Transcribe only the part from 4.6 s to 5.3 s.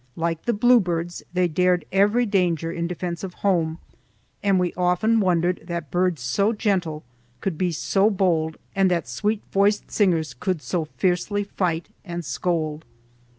often